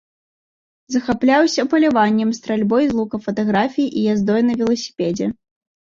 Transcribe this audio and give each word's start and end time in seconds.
Захапляўся 0.95 1.67
паляваннем, 1.75 2.33
стральбой 2.39 2.83
з 2.91 2.99
лука, 3.03 3.23
фатаграфіяй 3.29 3.89
і 3.99 4.11
яздой 4.13 4.41
на 4.51 4.61
веласіпедзе. 4.61 5.35